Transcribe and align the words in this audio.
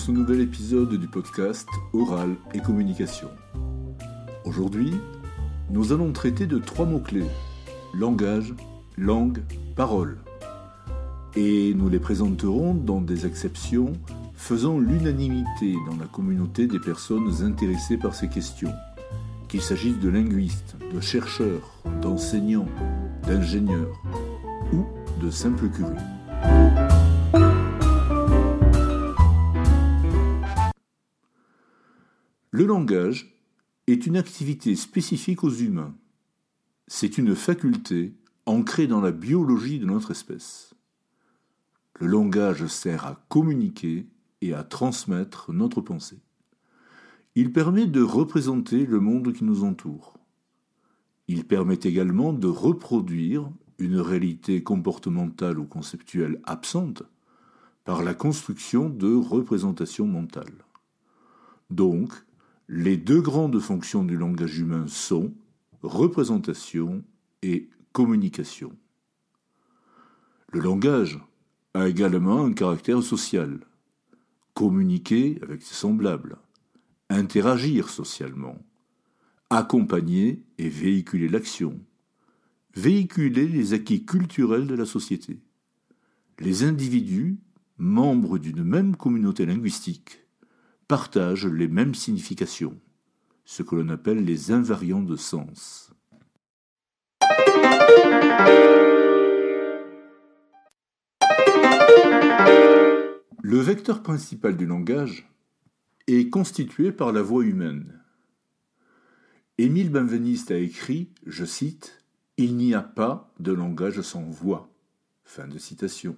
ce 0.00 0.12
nouvel 0.12 0.40
épisode 0.40 0.94
du 0.94 1.08
podcast 1.08 1.68
Oral 1.92 2.34
et 2.54 2.60
Communication. 2.60 3.28
Aujourd'hui, 4.46 4.94
nous 5.68 5.92
allons 5.92 6.10
traiter 6.12 6.46
de 6.46 6.56
trois 6.56 6.86
mots-clés 6.86 7.26
langage, 7.92 8.54
langue, 8.96 9.42
parole. 9.76 10.16
Et 11.36 11.74
nous 11.74 11.90
les 11.90 11.98
présenterons 11.98 12.72
dans 12.72 13.02
des 13.02 13.26
exceptions 13.26 13.92
faisant 14.34 14.78
l'unanimité 14.78 15.74
dans 15.90 15.98
la 15.98 16.06
communauté 16.06 16.66
des 16.66 16.80
personnes 16.80 17.30
intéressées 17.42 17.98
par 17.98 18.14
ces 18.14 18.28
questions, 18.28 18.72
qu'il 19.48 19.60
s'agisse 19.60 19.98
de 19.98 20.08
linguistes, 20.08 20.76
de 20.94 21.00
chercheurs, 21.02 21.82
d'enseignants, 22.00 22.68
d'ingénieurs 23.26 24.00
ou 24.72 24.86
de 25.22 25.30
simples 25.30 25.68
curieux. 25.68 26.19
Le 32.60 32.66
langage 32.66 33.34
est 33.86 34.06
une 34.06 34.18
activité 34.18 34.76
spécifique 34.76 35.44
aux 35.44 35.50
humains. 35.50 35.94
C'est 36.88 37.16
une 37.16 37.34
faculté 37.34 38.12
ancrée 38.44 38.86
dans 38.86 39.00
la 39.00 39.12
biologie 39.12 39.78
de 39.78 39.86
notre 39.86 40.10
espèce. 40.10 40.74
Le 41.98 42.06
langage 42.06 42.66
sert 42.66 43.06
à 43.06 43.24
communiquer 43.30 44.08
et 44.42 44.52
à 44.52 44.62
transmettre 44.62 45.54
notre 45.54 45.80
pensée. 45.80 46.18
Il 47.34 47.50
permet 47.50 47.86
de 47.86 48.02
représenter 48.02 48.84
le 48.84 49.00
monde 49.00 49.32
qui 49.32 49.44
nous 49.44 49.64
entoure. 49.64 50.18
Il 51.28 51.46
permet 51.46 51.80
également 51.82 52.34
de 52.34 52.48
reproduire 52.48 53.48
une 53.78 53.96
réalité 53.96 54.62
comportementale 54.62 55.58
ou 55.58 55.64
conceptuelle 55.64 56.42
absente 56.44 57.04
par 57.84 58.02
la 58.02 58.12
construction 58.12 58.90
de 58.90 59.14
représentations 59.14 60.06
mentales. 60.06 60.66
Donc, 61.70 62.12
les 62.72 62.96
deux 62.96 63.20
grandes 63.20 63.58
fonctions 63.58 64.04
du 64.04 64.16
langage 64.16 64.56
humain 64.60 64.86
sont 64.86 65.34
représentation 65.82 67.02
et 67.42 67.68
communication. 67.90 68.70
Le 70.52 70.60
langage 70.60 71.18
a 71.74 71.88
également 71.88 72.44
un 72.44 72.52
caractère 72.52 73.02
social. 73.02 73.58
Communiquer 74.54 75.40
avec 75.42 75.62
ses 75.62 75.74
semblables, 75.74 76.36
interagir 77.08 77.88
socialement, 77.88 78.56
accompagner 79.48 80.44
et 80.58 80.68
véhiculer 80.68 81.28
l'action, 81.28 81.76
véhiculer 82.76 83.48
les 83.48 83.72
acquis 83.72 84.04
culturels 84.04 84.68
de 84.68 84.76
la 84.76 84.86
société. 84.86 85.40
Les 86.38 86.62
individus, 86.62 87.40
membres 87.78 88.38
d'une 88.38 88.62
même 88.62 88.94
communauté 88.94 89.44
linguistique, 89.44 90.19
partagent 90.90 91.46
les 91.46 91.68
mêmes 91.68 91.94
significations, 91.94 92.76
ce 93.44 93.62
que 93.62 93.76
l'on 93.76 93.90
appelle 93.90 94.24
les 94.24 94.50
invariants 94.50 95.04
de 95.04 95.14
sens. 95.14 95.92
Le 103.40 103.58
vecteur 103.60 104.02
principal 104.02 104.56
du 104.56 104.66
langage 104.66 105.30
est 106.08 106.28
constitué 106.28 106.90
par 106.90 107.12
la 107.12 107.22
voix 107.22 107.44
humaine. 107.44 108.02
Émile 109.58 109.90
Benveniste 109.90 110.50
a 110.50 110.56
écrit, 110.56 111.12
je 111.24 111.44
cite, 111.44 112.02
Il 112.36 112.56
n'y 112.56 112.74
a 112.74 112.82
pas 112.82 113.32
de 113.38 113.52
langage 113.52 114.00
sans 114.00 114.24
voix. 114.24 114.68
Fin 115.22 115.46
de 115.46 115.58
citation. 115.58 116.16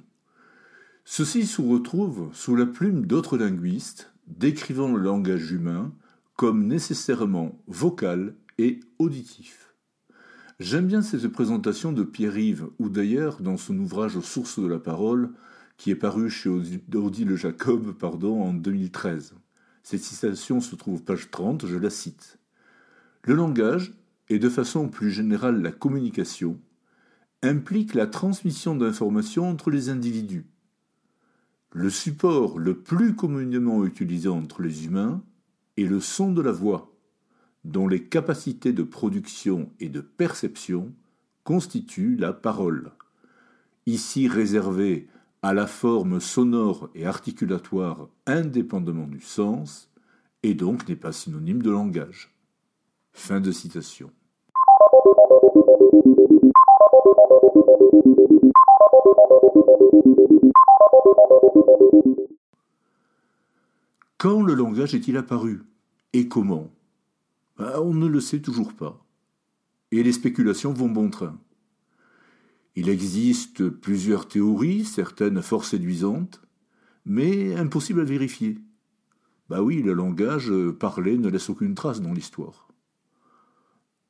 Ceci 1.04 1.46
se 1.46 1.60
retrouve 1.60 2.30
sous 2.32 2.56
la 2.56 2.64
plume 2.64 3.04
d'autres 3.04 3.36
linguistes 3.36 4.11
décrivant 4.38 4.92
le 4.92 5.02
langage 5.02 5.50
humain 5.52 5.92
comme 6.36 6.66
nécessairement 6.66 7.62
vocal 7.66 8.34
et 8.58 8.80
auditif. 8.98 9.74
J'aime 10.60 10.86
bien 10.86 11.02
cette 11.02 11.28
présentation 11.28 11.92
de 11.92 12.02
Pierre-Yves, 12.04 12.68
ou 12.78 12.88
d'ailleurs 12.88 13.40
dans 13.40 13.56
son 13.56 13.78
ouvrage 13.78 14.18
Sources 14.20 14.60
de 14.60 14.66
la 14.66 14.78
parole, 14.78 15.30
qui 15.76 15.90
est 15.90 15.96
paru 15.96 16.30
chez 16.30 16.48
Odile 16.48 17.36
Jacob 17.36 17.94
en 18.02 18.54
2013. 18.54 19.34
Cette 19.82 20.02
citation 20.02 20.60
se 20.60 20.76
trouve 20.76 21.02
page 21.02 21.30
30, 21.30 21.66
je 21.66 21.76
la 21.76 21.90
cite. 21.90 22.38
Le 23.24 23.34
langage, 23.34 23.94
et 24.28 24.38
de 24.38 24.48
façon 24.48 24.88
plus 24.88 25.10
générale 25.10 25.60
la 25.60 25.72
communication, 25.72 26.60
implique 27.42 27.94
la 27.94 28.06
transmission 28.06 28.76
d'informations 28.76 29.48
entre 29.48 29.70
les 29.70 29.88
individus, 29.88 30.46
le 31.72 31.88
support 31.88 32.58
le 32.58 32.76
plus 32.76 33.16
communément 33.16 33.84
utilisé 33.84 34.28
entre 34.28 34.62
les 34.62 34.84
humains 34.84 35.22
est 35.78 35.84
le 35.84 36.00
son 36.00 36.30
de 36.32 36.42
la 36.42 36.52
voix, 36.52 36.92
dont 37.64 37.88
les 37.88 38.04
capacités 38.04 38.72
de 38.72 38.82
production 38.82 39.70
et 39.80 39.88
de 39.88 40.00
perception 40.00 40.92
constituent 41.44 42.16
la 42.16 42.32
parole, 42.32 42.92
ici 43.86 44.28
réservée 44.28 45.08
à 45.40 45.54
la 45.54 45.66
forme 45.66 46.20
sonore 46.20 46.90
et 46.94 47.06
articulatoire 47.06 48.08
indépendamment 48.26 49.08
du 49.08 49.20
sens, 49.20 49.90
et 50.42 50.54
donc 50.54 50.88
n'est 50.88 50.96
pas 50.96 51.12
synonyme 51.12 51.62
de 51.62 51.70
langage. 51.70 52.34
Fin 53.12 53.40
de 53.40 53.50
citation. 53.50 54.10
Quand 64.18 64.40
le 64.42 64.54
langage 64.54 64.94
est-il 64.94 65.16
apparu 65.16 65.62
Et 66.12 66.28
comment? 66.28 66.70
Ben, 67.58 67.72
On 67.80 67.92
ne 67.92 68.06
le 68.06 68.20
sait 68.20 68.40
toujours 68.40 68.72
pas. 68.72 69.04
Et 69.90 70.02
les 70.02 70.12
spéculations 70.12 70.72
vont 70.72 70.88
bon 70.88 71.10
train. 71.10 71.38
Il 72.76 72.88
existe 72.88 73.68
plusieurs 73.68 74.28
théories, 74.28 74.84
certaines 74.84 75.42
fort 75.42 75.64
séduisantes, 75.64 76.40
mais 77.04 77.56
impossibles 77.56 78.00
à 78.00 78.04
vérifier. 78.04 78.58
Bah 79.50 79.60
oui, 79.60 79.82
le 79.82 79.92
langage 79.92 80.52
parlé 80.78 81.18
ne 81.18 81.28
laisse 81.28 81.50
aucune 81.50 81.74
trace 81.74 82.00
dans 82.00 82.12
l'histoire. 82.12 82.68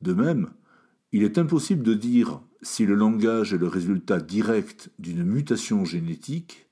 De 0.01 0.13
même, 0.13 0.51
il 1.11 1.23
est 1.23 1.37
impossible 1.37 1.81
de 1.81 1.93
dire 1.93 2.39
si 2.61 2.85
le 2.85 2.95
langage 2.95 3.53
est 3.53 3.57
le 3.57 3.67
résultat 3.67 4.19
direct 4.19 4.91
d'une 4.99 5.23
mutation 5.23 5.85
génétique 5.85 6.67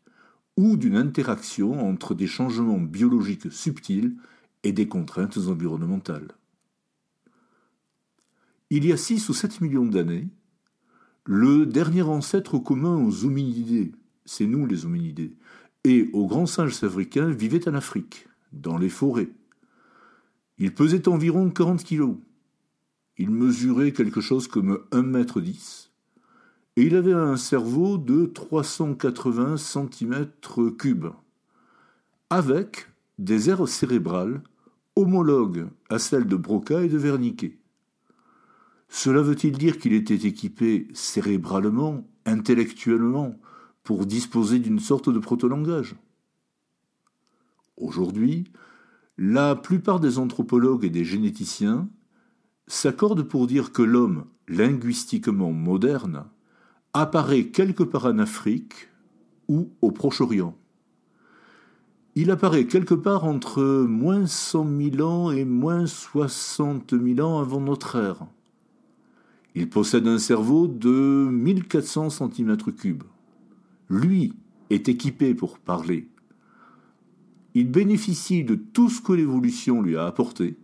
ou 0.58 0.78
d'une 0.78 0.98
interaction 0.98 1.88
entre 1.88 2.14
des 2.14 2.28
changements 2.28 2.80
biologiques 2.80 3.52
subtils 3.52 4.16
et 4.64 4.74
des 4.74 4.88
contraintes 4.88 5.38
environnementales. 5.38 6.36
Il 8.70 8.86
y 8.86 8.94
a 8.94 8.98
6 8.98 9.30
ou 9.30 9.34
7 9.34 9.62
millions 9.62 9.86
d'années, 9.86 10.28
le 11.26 11.66
dernier 11.66 12.02
ancêtre 12.02 12.58
commun 12.58 12.96
aux 12.96 13.26
hominidés, 13.26 13.92
c'est 14.26 14.48
nous 14.48 14.66
les 14.66 14.86
hominidés, 14.86 15.36
et 15.84 16.10
aux 16.14 16.28
grands 16.28 16.46
singes 16.46 16.84
africains 16.84 17.30
vivait 17.30 17.68
en 17.68 17.74
Afrique, 17.74 18.28
dans 18.54 18.78
les 18.78 18.90
forêts. 18.90 19.30
Il 20.58 20.74
pesait 20.74 21.08
environ 21.08 21.50
40 21.50 21.84
kilos. 21.84 22.16
Il 23.18 23.30
mesurait 23.32 23.92
quelque 23.92 24.22
chose 24.22 24.48
comme 24.48 24.80
1 24.92 25.02
mètre 25.04 25.42
10 25.42 25.91
et 26.78 26.84
il 26.84 26.96
avait 26.96 27.14
un 27.14 27.36
cerveau 27.36 27.98
de 27.98 28.26
380 28.26 29.56
cm3, 29.56 31.14
avec 32.30 32.88
des 33.20 33.50
aires 33.50 33.68
cérébrales 33.68 34.42
homologues 34.96 35.68
à 35.90 36.00
celles 36.00 36.28
de 36.28 36.36
Broca 36.36 36.82
et 36.82 36.90
de 36.90 36.98
Wernicke. 36.98 37.58
Cela 38.90 39.22
veut-il 39.22 39.58
dire 39.58 39.80
qu'il 39.80 39.94
était 39.94 40.28
équipé 40.28 40.88
cérébralement, 40.94 42.08
intellectuellement, 42.26 43.40
pour 43.84 44.06
disposer 44.06 44.60
d'une 44.60 44.80
sorte 44.80 45.10
de 45.10 45.20
protolangage? 45.20 45.96
Aujourd'hui, 47.78 48.52
la 49.18 49.56
plupart 49.56 50.00
des 50.00 50.18
anthropologues 50.20 50.86
et 50.86 50.90
des 50.90 51.06
généticiens 51.06 51.90
s'accordent 52.68 53.24
pour 53.24 53.48
dire 53.48 53.72
que 53.72 53.82
l'homme 53.82 54.26
linguistiquement 54.48 55.52
moderne 55.52 56.26
apparaît 56.94 57.46
quelque 57.46 57.84
part 57.84 58.06
en 58.06 58.20
Afrique 58.20 58.90
ou 59.48 59.70
au 59.82 59.92
Proche-Orient. 59.92 60.56
Il 62.16 62.30
apparaît 62.30 62.66
quelque 62.66 62.94
part 62.94 63.24
entre 63.24 63.64
moins 63.64 64.26
100 64.26 64.68
000 64.98 65.08
ans 65.08 65.32
et 65.32 65.46
moins 65.46 65.86
60 65.86 66.94
000 67.02 67.26
ans 67.26 67.40
avant 67.40 67.62
notre 67.62 67.96
ère. 67.96 68.28
Il 69.56 69.70
possède 69.70 70.08
un 70.08 70.18
cerveau 70.18 70.68
de 70.68 70.90
1400 70.90 72.08
cm3. 72.08 72.98
Lui 73.90 74.34
est 74.70 74.90
équipé 74.90 75.34
pour 75.34 75.58
parler. 75.60 76.10
Il 77.54 77.70
bénéficie 77.70 78.44
de 78.44 78.56
tout 78.56 78.90
ce 78.90 79.02
que 79.02 79.14
l'évolution 79.14 79.82
lui 79.82 79.98
a 79.98 80.06
apporté 80.06 80.58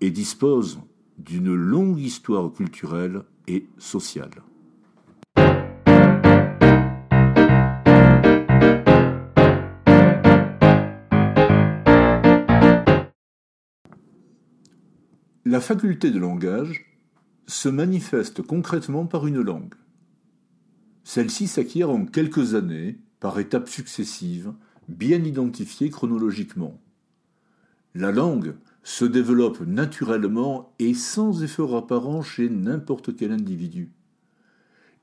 et 0.00 0.10
dispose 0.10 0.80
d'une 1.18 1.54
longue 1.54 2.00
histoire 2.00 2.52
culturelle 2.52 3.22
et 3.46 3.66
sociale. 3.78 4.42
La 15.54 15.60
faculté 15.60 16.10
de 16.10 16.18
langage 16.18 16.84
se 17.46 17.68
manifeste 17.68 18.42
concrètement 18.42 19.06
par 19.06 19.28
une 19.28 19.40
langue. 19.40 19.74
Celle-ci 21.04 21.46
s'acquiert 21.46 21.90
en 21.90 22.06
quelques 22.06 22.56
années, 22.56 22.98
par 23.20 23.38
étapes 23.38 23.68
successives, 23.68 24.52
bien 24.88 25.22
identifiées 25.22 25.90
chronologiquement. 25.90 26.82
La 27.94 28.10
langue 28.10 28.56
se 28.82 29.04
développe 29.04 29.60
naturellement 29.60 30.74
et 30.80 30.92
sans 30.92 31.44
effort 31.44 31.76
apparent 31.76 32.22
chez 32.22 32.48
n'importe 32.48 33.14
quel 33.14 33.30
individu. 33.30 33.92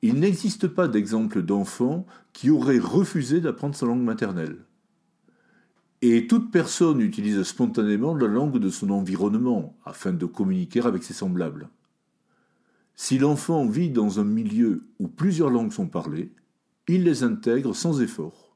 Il 0.01 0.15
n'existe 0.15 0.68
pas 0.68 0.89
d'exemple 0.89 1.44
d'enfant 1.44 2.06
qui 2.33 2.50
aurait 2.50 2.77
refusé 2.77 3.39
d'apprendre 3.39 3.75
sa 3.75 3.86
langue 3.86 4.04
maternelle. 4.04 4.57
Et 6.03 6.25
toute 6.25 6.51
personne 6.51 7.00
utilise 7.00 7.44
spontanément 7.44 8.15
la 8.15 8.27
langue 8.27 8.57
de 8.57 8.69
son 8.69 8.89
environnement 8.89 9.77
afin 9.86 10.13
de 10.13 10.25
communiquer 10.25 10.81
avec 10.81 11.03
ses 11.03 11.13
semblables. 11.13 11.69
Si 12.95 13.19
l'enfant 13.19 13.68
vit 13.68 13.89
dans 13.89 14.19
un 14.19 14.24
milieu 14.24 14.83
où 15.00 15.07
plusieurs 15.07 15.50
langues 15.50 15.71
sont 15.71 15.88
parlées, 15.88 16.31
il 16.88 17.03
les 17.03 17.24
intègre 17.24 17.75
sans 17.75 18.01
effort 18.01 18.56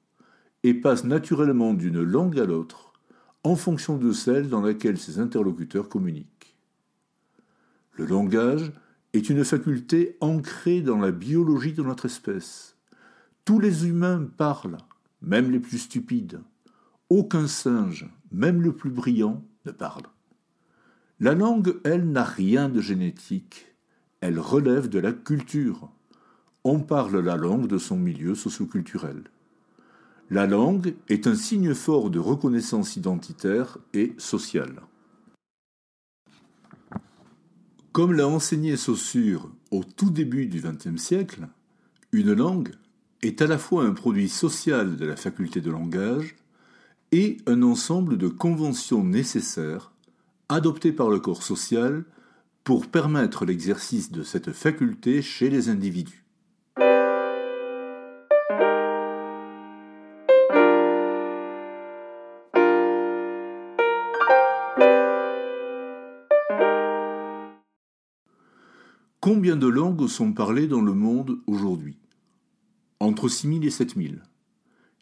et 0.63 0.73
passe 0.73 1.03
naturellement 1.03 1.73
d'une 1.73 2.01
langue 2.01 2.39
à 2.39 2.45
l'autre 2.45 2.93
en 3.43 3.55
fonction 3.55 3.97
de 3.97 4.11
celle 4.11 4.49
dans 4.49 4.61
laquelle 4.61 4.97
ses 4.97 5.19
interlocuteurs 5.19 5.87
communiquent. 5.87 6.55
Le 7.93 8.05
langage 8.05 8.71
est 9.13 9.29
une 9.29 9.45
faculté 9.45 10.17
ancrée 10.19 10.81
dans 10.81 10.97
la 10.97 11.11
biologie 11.11 11.73
de 11.73 11.83
notre 11.83 12.05
espèce. 12.05 12.75
Tous 13.45 13.59
les 13.59 13.87
humains 13.87 14.27
parlent, 14.37 14.77
même 15.21 15.51
les 15.51 15.59
plus 15.59 15.77
stupides. 15.77 16.41
Aucun 17.09 17.47
singe, 17.47 18.09
même 18.31 18.61
le 18.61 18.73
plus 18.73 18.89
brillant, 18.89 19.43
ne 19.65 19.71
parle. 19.71 20.03
La 21.19 21.33
langue, 21.33 21.79
elle, 21.83 22.11
n'a 22.11 22.23
rien 22.23 22.69
de 22.69 22.81
génétique 22.81 23.75
elle 24.25 24.39
relève 24.39 24.89
de 24.89 24.97
la 24.97 25.13
culture. 25.13 25.91
On 26.63 26.79
parle 26.79 27.19
la 27.19 27.35
langue 27.35 27.67
de 27.67 27.77
son 27.77 27.95
milieu 27.95 28.33
socioculturel. 28.33 29.25
La 30.31 30.47
langue 30.47 30.95
est 31.09 31.27
un 31.27 31.35
signe 31.35 31.75
fort 31.75 32.09
de 32.09 32.17
reconnaissance 32.17 32.95
identitaire 32.95 33.77
et 33.93 34.15
sociale. 34.17 34.81
Comme 37.91 38.13
l'a 38.13 38.27
enseigné 38.27 38.77
Saussure 38.77 39.51
au 39.69 39.83
tout 39.83 40.09
début 40.09 40.47
du 40.47 40.59
XXe 40.59 40.99
siècle, 40.99 41.47
une 42.11 42.33
langue 42.33 42.73
est 43.21 43.43
à 43.43 43.47
la 43.47 43.59
fois 43.59 43.83
un 43.83 43.93
produit 43.93 44.27
social 44.27 44.97
de 44.97 45.05
la 45.05 45.15
faculté 45.15 45.61
de 45.61 45.69
langage 45.69 46.35
et 47.17 47.37
un 47.45 47.63
ensemble 47.63 48.17
de 48.17 48.27
conventions 48.27 49.01
nécessaires 49.01 49.93
adoptées 50.49 50.91
par 50.91 51.09
le 51.09 51.17
corps 51.21 51.43
social 51.43 52.03
pour 52.65 52.87
permettre 52.87 53.45
l'exercice 53.45 54.11
de 54.11 54.21
cette 54.21 54.51
faculté 54.51 55.21
chez 55.21 55.49
les 55.49 55.69
individus. 55.69 56.25
Combien 69.21 69.55
de 69.55 69.67
langues 69.67 70.07
sont 70.07 70.33
parlées 70.33 70.67
dans 70.67 70.81
le 70.81 70.93
monde 70.93 71.39
aujourd'hui? 71.47 71.97
Entre 72.99 73.29
6000 73.29 73.65
et 73.65 73.69
7000. 73.69 74.21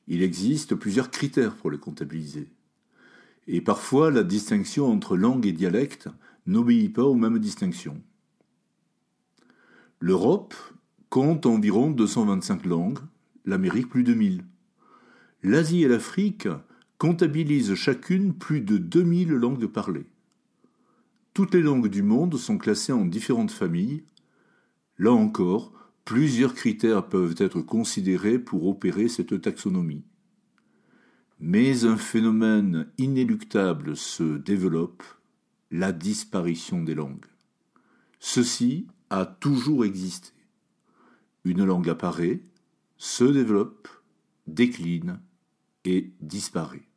Il 0.08 0.22
existe 0.22 0.76
plusieurs 0.76 1.12
critères 1.12 1.56
pour 1.56 1.72
les 1.72 1.78
comptabiliser. 1.78 2.50
Et 3.48 3.62
parfois, 3.62 4.12
la 4.12 4.24
distinction 4.24 4.92
entre 4.92 5.18
langue 5.18 5.46
et 5.46 5.52
dialecte 5.52 6.10
n'obéit 6.46 6.94
pas 6.94 7.04
aux 7.04 7.16
mêmes 7.16 7.40
distinctions. 7.40 8.02
L'Europe 10.00 10.54
compte 11.10 11.46
environ 11.46 11.92
225 11.92 12.66
langues, 12.66 13.00
l'Amérique 13.46 13.90
plus 13.90 14.04
de 14.04 14.14
1000. 14.14 14.44
L'Asie 15.44 15.84
et 15.84 15.88
l'Afrique 15.88 16.48
comptabilisent 16.98 17.76
chacune 17.76 18.34
plus 18.34 18.62
de 18.62 18.78
2000 18.78 19.30
langues 19.30 19.68
parlées. 19.68 20.08
Toutes 21.34 21.54
les 21.54 21.62
langues 21.62 21.88
du 21.88 22.04
monde 22.04 22.38
sont 22.38 22.58
classées 22.58 22.94
en 22.94 23.06
différentes 23.06 23.52
familles. 23.52 24.04
Là 24.98 25.12
encore, 25.12 25.74
plusieurs 26.06 26.54
critères 26.54 27.08
peuvent 27.08 27.36
être 27.38 27.62
considérés 27.62 28.40
pour 28.40 28.68
opérer 28.68 29.08
cette 29.08 29.42
taxonomie. 29.42 30.04
Mais 31.40 31.86
un 31.86 31.98
phénomène 31.98 32.88
inéluctable 32.98 33.98
se 33.98 34.38
développe 34.38 35.04
la 35.72 35.92
disparition 35.92 36.84
des 36.84 36.96
langues. 36.96 37.26
Ceci 38.20 38.88
a 39.10 39.26
toujours 39.26 39.86
existé. 39.86 40.32
Une 41.46 41.66
langue 41.66 41.90
apparaît, 41.90 42.42
se 42.98 43.26
développe, 43.26 43.90
décline 44.48 45.20
et 45.84 46.14
disparaît. 46.22 46.88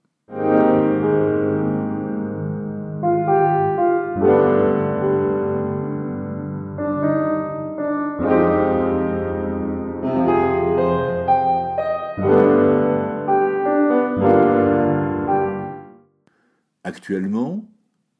Actuellement, 16.96 17.70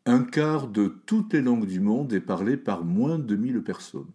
un 0.05 0.23
quart 0.23 0.69
de 0.69 1.01
toutes 1.07 1.33
les 1.33 1.41
langues 1.41 1.67
du 1.67 1.81
monde 1.81 2.13
est 2.13 2.21
parlé 2.21 2.59
par 2.59 2.85
moins 2.85 3.19
de 3.19 3.35
1000 3.35 3.63
personnes. 3.63 4.11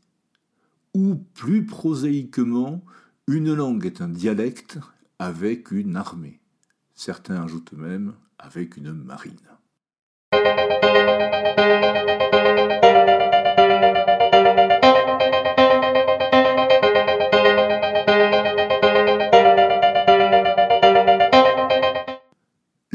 Ou 0.94 1.16
plus 1.16 1.66
prosaïquement, 1.66 2.82
une 3.28 3.54
langue 3.54 3.86
est 3.86 4.00
un 4.00 4.08
dialecte 4.08 4.80
avec 5.20 5.72
une 5.72 5.98
armée. 5.98 6.40
Certains 6.96 7.44
ajoutent 7.44 7.74
même 7.74 8.14
avec 8.40 8.78
une 8.78 8.94
marine. 8.94 9.36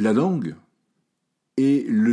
La 0.07 0.13
langue 0.13 0.55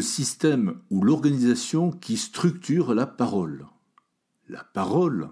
système 0.02 0.80
ou 0.90 1.04
l'organisation 1.04 1.92
qui 1.92 2.18
structure 2.18 2.96
la 2.96 3.06
parole. 3.06 3.68
La 4.50 4.64
parole 4.64 5.30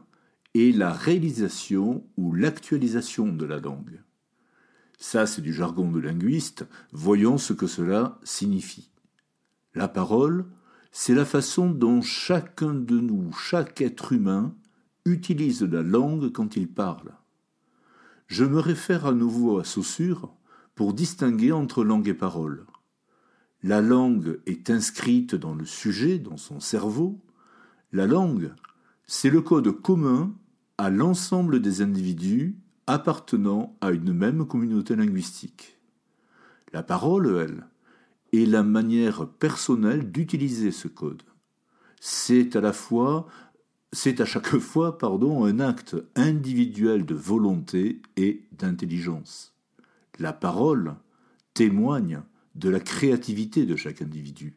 est 0.54 0.78
la 0.78 0.94
réalisation 0.94 2.06
ou 2.18 2.36
l'actualisation 2.36 3.34
de 3.34 3.46
la 3.46 3.60
langue. 3.60 4.04
Ça, 5.00 5.26
c'est 5.26 5.42
du 5.42 5.52
jargon 5.52 5.90
de 5.90 6.00
linguiste, 6.00 6.68
voyons 6.92 7.40
ce 7.40 7.54
que 7.54 7.66
cela 7.66 8.20
signifie. 8.24 8.92
La 9.74 9.88
parole, 9.88 10.46
c'est 10.92 11.16
la 11.16 11.26
façon 11.26 11.68
dont 11.68 12.04
chacun 12.04 12.76
de 12.76 13.00
nous, 13.00 13.34
chaque 13.34 13.82
être 13.82 14.14
humain, 14.14 14.54
utilise 15.06 15.64
la 15.64 15.82
langue 15.82 16.32
quand 16.32 16.56
il 16.56 16.68
parle. 16.68 17.14
Je 18.28 18.46
me 18.46 18.60
réfère 18.60 19.08
à 19.08 19.14
nouveau 19.14 19.58
à 19.58 19.64
Saussure 19.64 20.32
pour 20.82 20.96
distinguer 20.96 21.52
entre 21.52 21.84
langue 21.84 22.08
et 22.08 22.16
parole. 22.16 22.66
La 23.62 23.82
langue 23.82 24.40
est 24.48 24.72
inscrite 24.72 25.36
dans 25.36 25.54
le 25.54 25.64
sujet, 25.64 26.18
dans 26.18 26.38
son 26.38 26.60
cerveau. 26.60 27.22
La 27.92 28.08
langue, 28.08 28.52
c'est 29.06 29.30
le 29.30 29.42
code 29.42 29.70
commun 29.84 30.34
à 30.80 30.90
l'ensemble 30.90 31.62
des 31.62 31.84
individus 31.84 32.58
appartenant 32.88 33.78
à 33.80 33.92
une 33.92 34.12
même 34.12 34.48
communauté 34.48 34.96
linguistique. 34.96 35.78
La 36.74 36.82
parole, 36.82 37.28
elle, 37.38 37.68
est 38.34 38.48
la 38.48 38.64
manière 38.64 39.28
personnelle 39.28 40.12
d'utiliser 40.12 40.72
ce 40.72 40.88
code. 40.88 41.22
C'est 42.00 42.56
à 42.56 42.62
la 42.62 42.74
fois 42.74 43.28
c'est 43.94 44.20
à 44.20 44.26
chaque 44.26 44.58
fois 44.58 44.98
pardon, 44.98 45.46
un 45.46 45.60
acte 45.60 45.96
individuel 46.16 47.06
de 47.06 47.14
volonté 47.14 48.02
et 48.18 48.48
d'intelligence. 48.52 49.51
La 50.22 50.34
parole 50.34 50.94
témoigne 51.56 52.22
de 52.54 52.70
la 52.70 52.80
créativité 52.80 53.66
de 53.66 53.76
chaque 53.76 54.04
individu. 54.04 54.56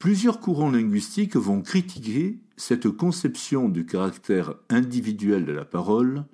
Plusieurs 0.00 0.40
courants 0.40 0.72
linguistiques 0.72 1.36
vont 1.36 1.62
critiquer 1.62 2.40
cette 2.56 2.88
conception 2.88 3.68
du 3.68 3.86
caractère 3.86 4.56
individuel 4.68 5.44
de 5.44 5.52
la 5.52 5.64
parole 5.64 6.24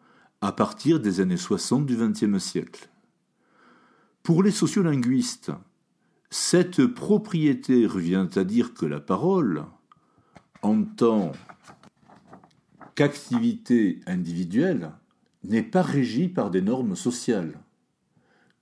à 0.41 0.53
partir 0.53 1.01
des 1.01 1.21
années 1.21 1.37
60 1.37 1.85
du 1.85 1.97
XXe 1.97 2.43
siècle. 2.43 2.89
Pour 4.23 4.43
les 4.43 4.53
sociolinguistes, 4.53 5.53
cette 6.31 6.87
propriété 6.87 7.87
revient 7.87 8.27
à 8.37 8.45
dire 8.45 8.73
que 8.73 8.87
la 8.87 9.01
parole, 9.01 9.67
en 10.63 10.83
tant 10.83 11.33
qu'activité 12.95 14.01
individuelle, 14.07 14.93
n'est 15.49 15.63
pas 15.63 15.83
régie 15.83 16.29
par 16.29 16.51
des 16.51 16.63
normes 16.63 16.97
sociales, 16.97 17.59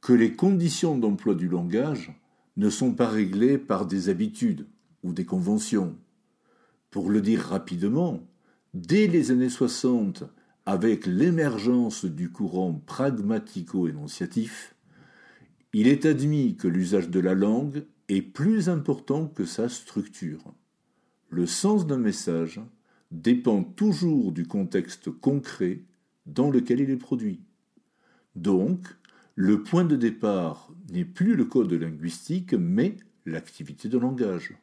que 0.01 0.13
les 0.13 0.35
conditions 0.35 0.99
d'emploi 0.99 1.35
du 1.35 1.49
langage 1.49 2.13
ne 2.57 2.71
sont 2.71 2.93
pas 2.93 3.09
réglées 3.09 3.59
par 3.59 3.87
des 3.87 4.09
habitudes, 4.09 4.67
ou 5.03 5.13
des 5.13 5.25
conventions. 5.25 5.97
Pour 6.91 7.11
le 7.11 7.21
dire 7.21 7.41
rapidement, 7.41 8.21
dès 8.73 9.07
les 9.07 9.31
années 9.31 9.51
60, 9.51 10.25
avec 10.67 11.07
l'émergence 11.07 12.05
du 12.07 12.31
courant 12.31 12.83
pragmatico-énonciatif, 12.87 14.75
il 15.73 15.89
est 15.89 16.07
admis 16.07 16.57
que 16.57 16.69
l'usage 16.69 17.11
de 17.11 17.21
la 17.21 17.35
langue 17.35 17.85
est 18.09 18.23
plus 18.23 18.69
important 18.69 19.27
que 19.27 19.45
sa 19.45 19.69
structure. 19.69 20.55
Le 21.29 21.47
sens 21.47 21.87
d'un 21.87 21.99
message 21.99 22.61
dépend 23.11 23.63
toujours 23.63 24.33
du 24.33 24.47
contexte 24.47 25.11
concret 25.11 25.83
dans 26.27 26.51
lequel 26.51 26.81
il 26.81 26.91
est 26.91 26.97
produit. 26.97 27.41
Donc, 28.37 28.87
le 29.37 29.63
point 29.63 29.85
de 29.85 29.97
départ 29.97 30.71
n'est 30.91 31.05
plus 31.05 31.35
le 31.35 31.45
code 31.45 31.73
linguistique, 31.73 32.55
mais 32.55 32.97
l'activité 33.27 33.89
de 33.89 33.99
langage 33.99 34.55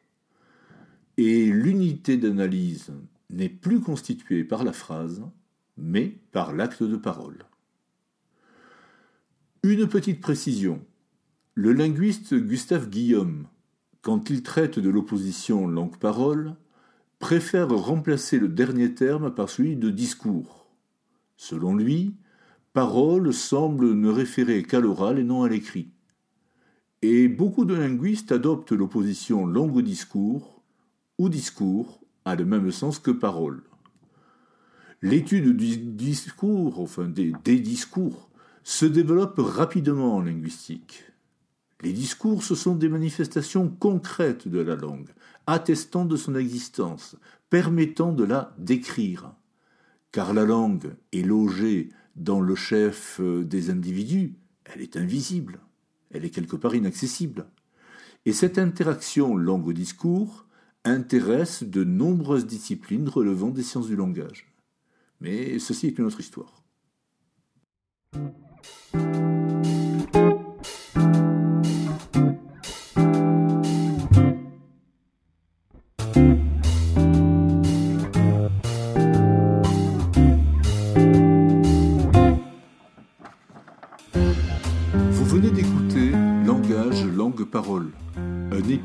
et 1.16 1.46
l'unité 1.46 2.16
d'analyse 2.16 2.92
n'est 3.30 3.48
plus 3.48 3.80
constituée 3.80 4.44
par 4.44 4.64
la 4.64 4.72
phrase, 4.72 5.22
mais 5.76 6.18
par 6.32 6.54
l'acte 6.54 6.82
de 6.82 6.96
parole. 6.96 7.44
Une 9.62 9.86
petite 9.86 10.20
précision. 10.20 10.84
Le 11.54 11.72
linguiste 11.72 12.34
Gustave 12.34 12.88
Guillaume, 12.88 13.46
quand 14.00 14.30
il 14.30 14.42
traite 14.42 14.78
de 14.78 14.90
l'opposition 14.90 15.68
langue-parole, 15.68 16.56
préfère 17.18 17.68
remplacer 17.68 18.38
le 18.38 18.48
dernier 18.48 18.94
terme 18.94 19.32
par 19.32 19.48
celui 19.48 19.76
de 19.76 19.90
discours. 19.90 20.61
Selon 21.42 21.74
lui, 21.74 22.14
parole 22.72 23.34
semble 23.34 23.94
ne 23.94 24.08
référer 24.08 24.62
qu'à 24.62 24.78
l'oral 24.78 25.18
et 25.18 25.24
non 25.24 25.42
à 25.42 25.48
l'écrit. 25.48 25.88
Et 27.02 27.26
beaucoup 27.26 27.64
de 27.64 27.74
linguistes 27.74 28.30
adoptent 28.30 28.70
l'opposition 28.70 29.44
langue-discours 29.44 30.62
ou 31.18 31.28
discours 31.28 32.00
a 32.24 32.36
le 32.36 32.44
même 32.44 32.70
sens 32.70 33.00
que 33.00 33.10
parole. 33.10 33.64
L'étude 35.02 35.56
du 35.56 35.78
discours, 35.78 36.78
enfin 36.78 37.08
des, 37.08 37.32
des 37.42 37.58
discours, 37.58 38.30
se 38.62 38.86
développe 38.86 39.40
rapidement 39.40 40.14
en 40.14 40.22
linguistique. 40.22 41.02
Les 41.80 41.92
discours, 41.92 42.44
ce 42.44 42.54
sont 42.54 42.76
des 42.76 42.88
manifestations 42.88 43.68
concrètes 43.68 44.46
de 44.46 44.60
la 44.60 44.76
langue, 44.76 45.10
attestant 45.48 46.04
de 46.04 46.14
son 46.14 46.36
existence, 46.36 47.16
permettant 47.50 48.12
de 48.12 48.22
la 48.22 48.54
décrire. 48.58 49.32
Car 50.12 50.34
la 50.34 50.44
langue 50.44 50.94
est 51.12 51.22
logée 51.22 51.88
dans 52.16 52.40
le 52.40 52.54
chef 52.54 53.18
euh, 53.20 53.44
des 53.44 53.70
individus, 53.70 54.34
elle 54.66 54.82
est 54.82 54.98
invisible, 54.98 55.60
elle 56.10 56.26
est 56.26 56.30
quelque 56.30 56.56
part 56.56 56.74
inaccessible. 56.74 57.46
Et 58.26 58.32
cette 58.32 58.58
interaction 58.58 59.34
langue-discours 59.34 60.46
intéresse 60.84 61.62
de 61.62 61.82
nombreuses 61.82 62.46
disciplines 62.46 63.08
relevant 63.08 63.48
des 63.48 63.62
sciences 63.62 63.86
du 63.86 63.96
langage. 63.96 64.52
Mais 65.20 65.58
ceci 65.58 65.86
est 65.86 65.98
une 65.98 66.04
autre 66.04 66.20
histoire. 66.20 66.62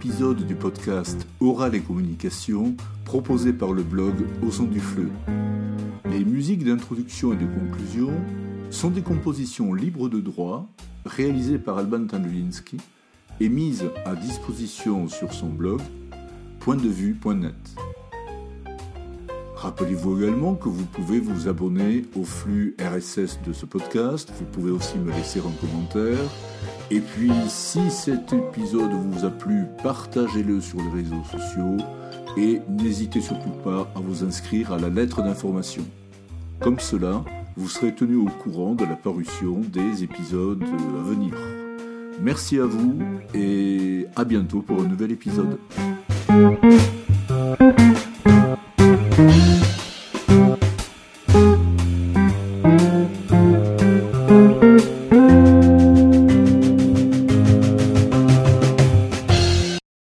Épisode 0.08 0.48
du 0.48 0.56
podcast 0.56 1.28
Oral 1.42 1.76
et 1.76 1.82
Communication 1.82 2.78
proposé 3.04 3.52
par 3.52 3.74
le 3.74 3.84
blog 3.84 4.14
Au 4.42 4.52
son 4.52 4.64
du 4.64 4.80
fleu. 4.80 5.10
Les 6.10 6.24
musiques 6.24 6.64
d'introduction 6.64 7.34
et 7.34 7.36
de 7.36 7.46
conclusion 7.46 8.14
sont 8.70 8.90
des 8.90 9.02
compositions 9.02 9.74
libres 9.74 10.08
de 10.08 10.22
droit 10.22 10.66
réalisées 11.06 11.60
par 11.60 11.78
Alban 11.78 12.08
Tandulinski 12.08 12.78
et 13.42 13.50
mises 13.50 13.84
à 14.06 14.16
disposition 14.16 15.10
sur 15.10 15.34
son 15.34 15.50
blog 15.50 15.82
pointdevue.net. 16.62 17.76
Rappelez-vous 19.58 20.22
également 20.22 20.54
que 20.54 20.70
vous 20.70 20.86
pouvez 20.86 21.20
vous 21.20 21.48
abonner 21.48 22.06
au 22.16 22.24
flux 22.24 22.76
RSS 22.80 23.40
de 23.44 23.54
ce 23.54 23.66
podcast, 23.66 24.32
vous 24.38 24.46
pouvez 24.46 24.70
aussi 24.70 25.00
me 25.00 25.12
laisser 25.12 25.40
un 25.40 25.52
commentaire, 25.60 26.20
et 26.92 27.00
puis 27.00 27.32
si 27.48 27.90
cet 27.90 28.34
épisode 28.34 28.92
vous 28.92 29.26
a 29.26 29.32
plu, 29.32 29.64
partagez-le 29.82 30.62
sur 30.62 30.78
les 30.78 31.02
réseaux 31.02 31.24
sociaux, 31.24 31.78
et 32.38 32.62
n'hésitez 32.70 33.20
surtout 33.20 33.50
pas 33.64 33.92
à 33.96 34.00
vous 34.00 34.24
inscrire 34.24 34.74
à 34.74 34.78
la 34.78 34.90
lettre 34.90 35.24
d'information. 35.24 35.84
Comme 36.60 36.80
cela, 36.80 37.26
vous 37.56 37.68
serez 37.68 37.96
tenu 37.96 38.16
au 38.16 38.26
courant 38.26 38.76
de 38.76 38.86
la 38.86 38.96
parution 38.96 39.62
des 39.74 40.04
épisodes 40.04 40.64
à 40.64 41.02
venir. 41.02 41.34
Merci 42.22 42.60
à 42.60 42.66
vous 42.66 43.00
et 43.34 44.06
à 44.16 44.24
bientôt 44.24 44.62
pour 44.62 44.82
un 44.82 44.88
nouvel 44.88 45.12
épisode. 45.14 45.58